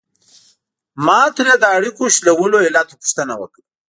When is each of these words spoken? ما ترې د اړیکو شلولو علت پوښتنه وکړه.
ما 1.05 1.19
ترې 1.35 1.53
د 1.59 1.65
اړیکو 1.77 2.03
شلولو 2.15 2.57
علت 2.67 2.87
پوښتنه 3.01 3.33
وکړه. 3.37 3.63